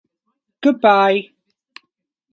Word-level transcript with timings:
Goodbye! 0.63 1.29